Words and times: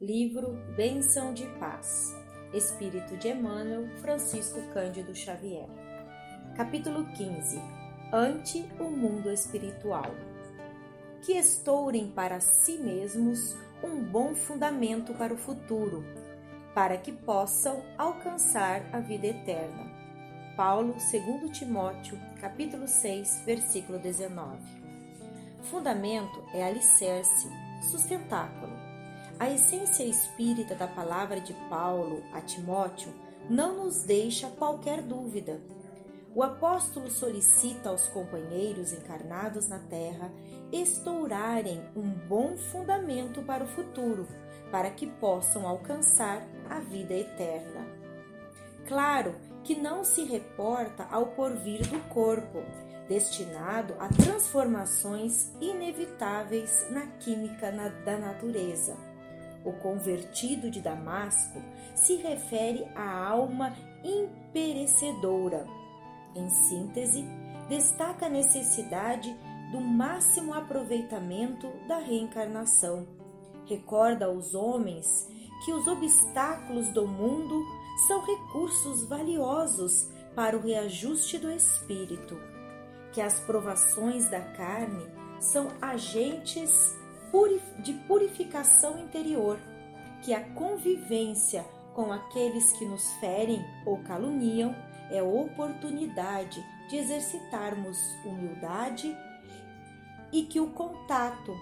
Livro 0.00 0.58
Bênção 0.76 1.32
de 1.32 1.46
Paz. 1.60 2.12
Espírito 2.52 3.16
de 3.16 3.28
Emmanuel, 3.28 3.86
Francisco 4.00 4.60
Cândido 4.72 5.14
Xavier. 5.14 5.68
Capítulo 6.56 7.06
15. 7.12 7.60
Ante 8.12 8.68
o 8.80 8.90
mundo 8.90 9.30
espiritual. 9.30 10.10
Que 11.22 11.34
estourem 11.34 12.10
para 12.10 12.40
si 12.40 12.76
mesmos 12.76 13.56
um 13.84 14.02
bom 14.02 14.34
fundamento 14.34 15.14
para 15.14 15.32
o 15.32 15.38
futuro, 15.38 16.04
para 16.74 16.98
que 16.98 17.12
possam 17.12 17.80
alcançar 17.96 18.92
a 18.92 18.98
vida 18.98 19.28
eterna. 19.28 19.92
Paulo, 20.56 20.94
2 20.94 21.56
Timóteo, 21.56 22.18
capítulo 22.40 22.88
6, 22.88 23.44
versículo 23.46 24.00
19. 24.00 24.58
Fundamento 25.62 26.44
é 26.52 26.64
alicerce, 26.64 27.48
sustentáculo 27.92 28.83
a 29.38 29.50
essência 29.50 30.04
espírita 30.04 30.74
da 30.74 30.86
palavra 30.86 31.40
de 31.40 31.52
Paulo 31.68 32.22
a 32.32 32.40
Timóteo 32.40 33.12
não 33.50 33.84
nos 33.84 34.04
deixa 34.04 34.48
qualquer 34.48 35.02
dúvida. 35.02 35.60
O 36.34 36.42
apóstolo 36.42 37.10
solicita 37.10 37.88
aos 37.88 38.08
companheiros 38.08 38.92
encarnados 38.92 39.68
na 39.68 39.78
terra 39.78 40.32
estourarem 40.72 41.82
um 41.94 42.10
bom 42.10 42.56
fundamento 42.56 43.42
para 43.42 43.64
o 43.64 43.68
futuro, 43.68 44.26
para 44.70 44.90
que 44.90 45.06
possam 45.06 45.66
alcançar 45.66 46.42
a 46.68 46.80
vida 46.80 47.14
eterna. 47.14 47.86
Claro 48.86 49.36
que 49.62 49.74
não 49.74 50.04
se 50.04 50.24
reporta 50.24 51.06
ao 51.10 51.26
porvir 51.26 51.86
do 51.88 52.00
corpo, 52.08 52.62
destinado 53.08 53.94
a 53.98 54.08
transformações 54.08 55.52
inevitáveis 55.60 56.86
na 56.90 57.06
química 57.18 57.70
da 58.04 58.18
natureza 58.18 59.13
o 59.64 59.72
convertido 59.72 60.70
de 60.70 60.80
Damasco 60.80 61.60
se 61.94 62.16
refere 62.16 62.86
à 62.94 63.28
alma 63.28 63.74
imperecedora. 64.04 65.66
Em 66.34 66.48
síntese, 66.50 67.24
destaca 67.68 68.26
a 68.26 68.28
necessidade 68.28 69.34
do 69.72 69.80
máximo 69.80 70.52
aproveitamento 70.52 71.68
da 71.88 71.98
reencarnação. 71.98 73.06
Recorda 73.66 74.26
aos 74.26 74.54
homens 74.54 75.06
que 75.64 75.72
os 75.72 75.86
obstáculos 75.86 76.88
do 76.88 77.06
mundo 77.06 77.64
são 78.06 78.20
recursos 78.24 79.04
valiosos 79.08 80.10
para 80.34 80.56
o 80.56 80.60
reajuste 80.60 81.38
do 81.38 81.50
espírito, 81.50 82.38
que 83.12 83.20
as 83.20 83.40
provações 83.40 84.28
da 84.28 84.40
carne 84.40 85.06
são 85.40 85.68
agentes 85.80 86.94
de 87.80 87.92
purificação 88.06 88.96
interior, 88.98 89.58
que 90.22 90.32
a 90.32 90.40
convivência 90.50 91.64
com 91.92 92.12
aqueles 92.12 92.72
que 92.74 92.84
nos 92.84 93.12
ferem 93.14 93.64
ou 93.84 93.98
caluniam 94.04 94.74
é 95.10 95.20
oportunidade 95.20 96.64
de 96.88 96.96
exercitarmos 96.96 97.98
humildade 98.24 99.16
e 100.32 100.42
que 100.42 100.60
o 100.60 100.70
contato 100.70 101.52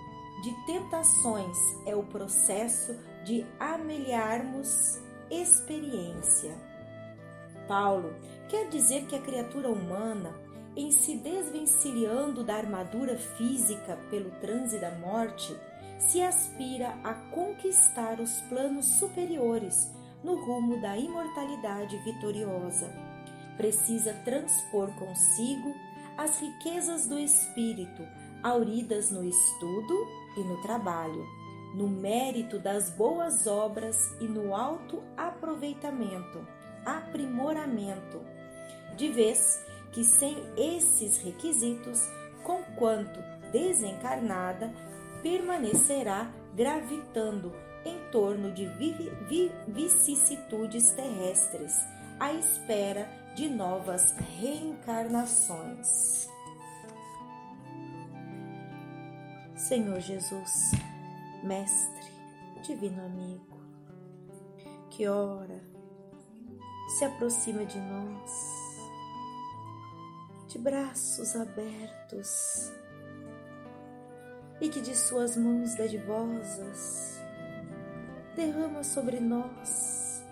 de 0.42 0.66
tentações 0.66 1.56
é 1.86 1.96
o 1.96 2.02
processo 2.02 2.94
de 3.24 3.46
ameliarmos 3.58 5.00
experiência. 5.30 6.54
Paulo 7.66 8.14
quer 8.48 8.68
dizer 8.68 9.06
que 9.06 9.16
a 9.16 9.22
criatura 9.22 9.70
humana 9.70 10.34
em 10.76 10.90
se 10.90 11.16
desvencilhando 11.16 12.42
da 12.42 12.56
armadura 12.56 13.16
física 13.16 13.98
pelo 14.10 14.30
transe 14.40 14.78
da 14.78 14.90
morte, 14.98 15.54
se 15.98 16.20
aspira 16.20 16.98
a 17.04 17.14
conquistar 17.30 18.20
os 18.20 18.40
planos 18.42 18.86
superiores 18.98 19.92
no 20.24 20.34
rumo 20.34 20.80
da 20.80 20.96
imortalidade 20.96 21.96
vitoriosa. 21.98 22.90
Precisa 23.56 24.14
transpor 24.24 24.90
consigo 24.94 25.74
as 26.16 26.40
riquezas 26.40 27.06
do 27.06 27.18
espírito, 27.18 28.02
auridas 28.42 29.10
no 29.10 29.24
estudo 29.24 29.94
e 30.36 30.44
no 30.44 30.60
trabalho, 30.62 31.24
no 31.74 31.88
mérito 31.88 32.58
das 32.58 32.90
boas 32.90 33.46
obras 33.46 33.96
e 34.20 34.24
no 34.24 34.54
alto 34.54 35.02
aproveitamento, 35.16 36.46
aprimoramento, 36.84 38.20
de 38.96 39.08
vez 39.08 39.64
que 39.92 40.02
sem 40.04 40.36
esses 40.56 41.18
requisitos, 41.18 42.00
conquanto 42.42 43.20
desencarnada, 43.52 44.72
permanecerá 45.22 46.32
gravitando 46.54 47.52
em 47.84 47.98
torno 48.10 48.52
de 48.52 48.66
vicissitudes 49.68 50.90
terrestres, 50.92 51.74
à 52.18 52.32
espera 52.32 53.08
de 53.36 53.48
novas 53.48 54.12
reencarnações. 54.40 56.28
Senhor 59.56 60.00
Jesus, 60.00 60.72
Mestre, 61.44 62.12
Divino 62.62 63.04
Amigo, 63.04 63.60
que 64.90 65.06
ora 65.06 65.62
se 66.98 67.04
aproxima 67.04 67.64
de 67.64 67.78
nós 67.78 68.61
de 70.52 70.58
braços 70.58 71.34
abertos 71.34 72.70
e 74.60 74.68
que 74.68 74.82
de 74.82 74.94
suas 74.94 75.34
mãos 75.34 75.74
dadivosas 75.76 77.18
derrama 78.36 78.84
sobre 78.84 79.18
nós 79.18 80.22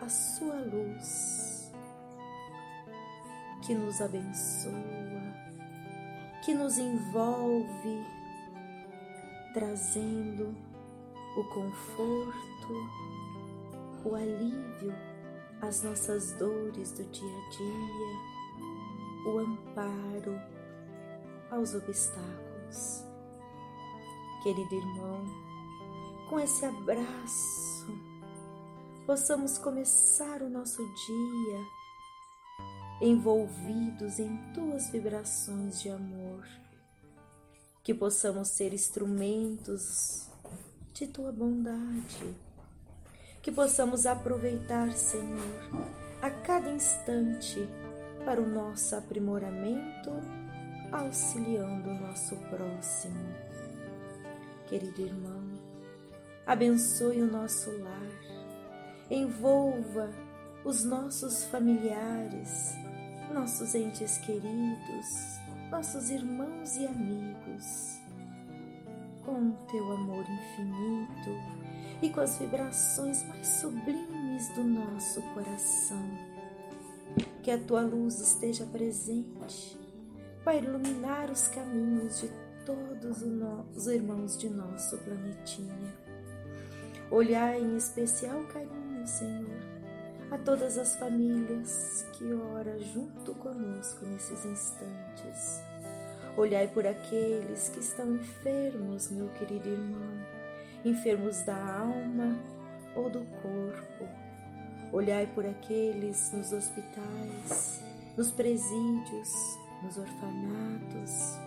a 0.00 0.08
sua 0.08 0.54
luz 0.54 1.70
que 3.66 3.74
nos 3.74 4.00
abençoa, 4.00 4.72
que 6.42 6.54
nos 6.54 6.78
envolve, 6.78 8.06
trazendo 9.52 10.56
o 11.36 11.44
conforto, 11.52 12.72
o 14.06 14.14
alívio 14.14 14.94
às 15.60 15.82
nossas 15.82 16.32
dores 16.32 16.92
do 16.92 17.04
dia 17.04 17.28
a 17.28 17.50
dia 17.50 18.35
o 19.26 19.38
amparo 19.38 20.40
aos 21.50 21.74
obstáculos. 21.74 23.04
Querido 24.42 24.74
irmão, 24.74 25.26
com 26.30 26.38
esse 26.38 26.64
abraço, 26.64 27.86
possamos 29.04 29.58
começar 29.58 30.42
o 30.42 30.48
nosso 30.48 30.82
dia 30.82 31.66
envolvidos 33.00 34.18
em 34.20 34.36
tuas 34.54 34.88
vibrações 34.90 35.82
de 35.82 35.90
amor, 35.90 36.46
que 37.82 37.92
possamos 37.92 38.48
ser 38.48 38.72
instrumentos 38.72 40.28
de 40.94 41.08
tua 41.08 41.32
bondade, 41.32 42.36
que 43.42 43.50
possamos 43.50 44.06
aproveitar, 44.06 44.92
Senhor, 44.92 45.38
a 46.22 46.30
cada 46.30 46.70
instante 46.70 47.68
para 48.26 48.42
o 48.42 48.46
nosso 48.46 48.96
aprimoramento, 48.96 50.10
auxiliando 50.90 51.88
o 51.88 51.94
nosso 51.94 52.34
próximo. 52.50 53.24
Querido 54.66 55.00
irmão, 55.00 55.44
abençoe 56.44 57.22
o 57.22 57.30
nosso 57.30 57.70
lar, 57.78 58.10
envolva 59.08 60.10
os 60.64 60.82
nossos 60.82 61.44
familiares, 61.44 62.74
nossos 63.32 63.76
entes 63.76 64.18
queridos, 64.18 65.06
nossos 65.70 66.10
irmãos 66.10 66.76
e 66.78 66.84
amigos, 66.84 68.00
com 69.24 69.50
o 69.50 69.52
teu 69.70 69.92
amor 69.92 70.24
infinito 70.28 71.30
e 72.02 72.10
com 72.10 72.22
as 72.22 72.36
vibrações 72.38 73.22
mais 73.28 73.46
sublimes 73.46 74.48
do 74.56 74.64
nosso 74.64 75.22
coração 75.32 76.35
que 77.42 77.50
a 77.50 77.58
tua 77.58 77.80
luz 77.80 78.20
esteja 78.20 78.66
presente 78.66 79.78
para 80.44 80.56
iluminar 80.56 81.30
os 81.30 81.48
caminhos 81.48 82.20
de 82.20 82.30
todos 82.64 83.22
os 83.74 83.86
irmãos 83.86 84.36
de 84.36 84.48
nosso 84.48 84.98
planetinha. 84.98 85.94
Olhar 87.10 87.58
em 87.58 87.76
especial 87.76 88.42
carinho, 88.52 89.06
Senhor, 89.06 89.60
a 90.30 90.38
todas 90.38 90.76
as 90.76 90.96
famílias 90.96 92.04
que 92.14 92.32
ora 92.32 92.78
junto 92.78 93.34
conosco 93.34 94.04
nesses 94.06 94.44
instantes. 94.44 95.60
Olhai 96.36 96.68
por 96.68 96.86
aqueles 96.86 97.68
que 97.68 97.78
estão 97.78 98.16
enfermos, 98.16 99.10
meu 99.10 99.28
querido 99.30 99.68
irmão, 99.68 100.26
enfermos 100.84 101.42
da 101.42 101.56
alma 101.56 102.36
ou 102.94 103.08
do 103.08 103.24
corpo 103.40 104.25
Olhai 104.92 105.26
por 105.34 105.44
aqueles 105.44 106.32
nos 106.32 106.52
hospitais, 106.52 107.82
nos 108.16 108.30
presídios, 108.30 109.28
nos 109.82 109.98
orfanatos, 109.98 111.38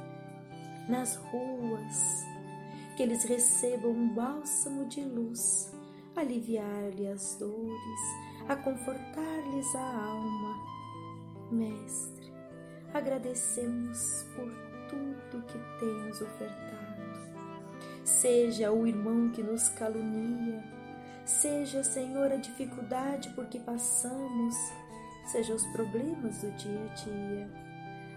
nas 0.87 1.15
ruas, 1.15 2.25
que 2.95 3.03
eles 3.03 3.23
recebam 3.23 3.91
um 3.91 4.13
bálsamo 4.13 4.85
de 4.87 5.01
luz 5.03 5.71
aliviar-lhe 6.19 7.07
as 7.07 7.35
dores, 7.35 8.01
a 8.47 8.55
confortar-lhes 8.55 9.75
a 9.75 10.05
alma. 10.05 10.69
Mestre, 11.51 12.31
agradecemos 12.93 14.25
por 14.35 14.51
tudo 14.89 15.45
que 15.45 15.57
tens 15.79 16.21
ofertado. 16.21 16.69
Seja 18.03 18.71
o 18.71 18.85
irmão 18.85 19.29
que 19.31 19.41
nos 19.41 19.69
calunia, 19.69 20.63
seja, 21.29 21.83
Senhor, 21.83 22.31
a 22.31 22.37
dificuldade 22.37 23.29
por 23.29 23.45
que 23.45 23.59
passamos, 23.59 24.55
seja 25.31 25.53
os 25.53 25.65
problemas 25.67 26.41
do 26.41 26.51
dia 26.51 26.83
a 26.83 26.93
dia. 26.95 27.49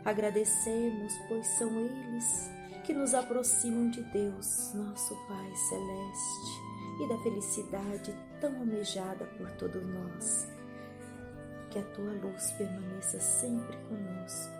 Agradecemos, 0.05 1.13
pois 1.29 1.47
são 1.59 1.69
eles 1.79 2.51
que 2.85 2.93
nos 2.93 3.15
aproximam 3.15 3.91
de 3.91 4.03
Deus, 4.03 4.73
nosso 4.75 5.15
Pai 5.29 5.53
Celeste, 5.55 7.05
e 7.05 7.09
da 7.09 7.19
felicidade 7.23 8.15
tão 8.41 8.57
almejada 8.57 9.25
por 9.37 9.51
todos 9.53 9.83
nós. 9.87 10.49
Que 11.71 11.79
a 11.79 11.83
tua 11.83 12.13
luz 12.13 12.51
permaneça 12.53 13.21
sempre 13.21 13.77
conosco. 13.89 14.53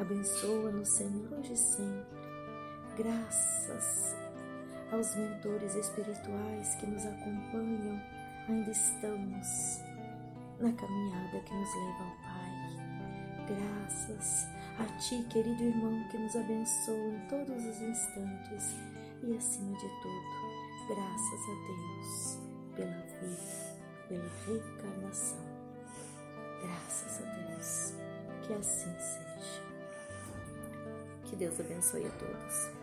Abençoa-nos, 0.00 0.88
Senhor, 0.88 1.32
hoje 1.38 1.52
e 1.52 1.56
sempre. 1.56 2.20
Graças 2.96 4.29
aos 4.92 5.14
mentores 5.14 5.74
espirituais 5.74 6.74
que 6.76 6.86
nos 6.86 7.06
acompanham, 7.06 8.00
ainda 8.48 8.70
estamos 8.70 9.82
na 10.58 10.72
caminhada 10.72 11.40
que 11.40 11.54
nos 11.54 11.74
leva 11.74 12.04
ao 12.04 12.16
Pai. 12.22 12.50
Graças 13.48 14.46
a 14.78 14.84
Ti, 14.98 15.24
querido 15.30 15.62
irmão, 15.62 16.08
que 16.10 16.18
nos 16.18 16.34
abençoa 16.36 16.96
em 16.96 17.28
todos 17.28 17.64
os 17.64 17.80
instantes 17.80 18.76
e, 19.22 19.36
acima 19.36 19.76
de 19.76 19.88
tudo, 20.02 20.40
graças 20.88 21.40
a 21.48 21.54
Deus 21.66 22.38
pela 22.76 23.02
vida, 23.20 23.76
pela 24.08 24.30
reencarnação. 24.46 25.50
Graças 26.62 27.22
a 27.22 27.30
Deus. 27.30 27.94
Que 28.42 28.54
assim 28.54 28.94
seja. 28.98 29.62
Que 31.24 31.36
Deus 31.36 31.60
abençoe 31.60 32.06
a 32.06 32.10
todos. 32.10 32.79